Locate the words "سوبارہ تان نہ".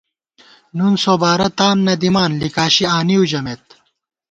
1.03-1.93